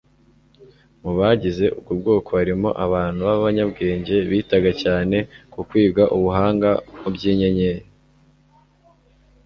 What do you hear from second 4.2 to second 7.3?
bitaga cyane ku kwiga ubuhanga mu